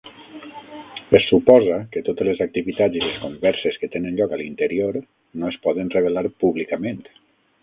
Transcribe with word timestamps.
Es 1.19 1.27
suposa 1.31 1.77
que 1.95 2.03
totes 2.07 2.29
les 2.29 2.41
activitats 2.45 2.97
i 3.01 3.03
les 3.03 3.21
converses 3.27 3.77
que 3.83 3.91
tenen 3.97 4.19
lloc 4.21 4.35
a 4.35 4.41
l'interior 4.43 5.01
no 5.05 5.53
es 5.55 5.61
poden 5.69 5.97
revelar 5.99 6.27
públicament. 6.47 7.03